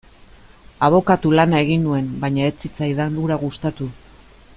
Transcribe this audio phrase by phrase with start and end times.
[0.87, 3.91] Abokatu lana egin nuen, baina ez zitzaidan hura gustatu.